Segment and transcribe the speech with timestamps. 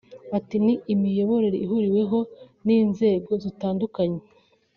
[0.37, 2.19] Ati “Ni imiyoborere ihuriweho
[2.65, 4.19] n’inzego zitandukanye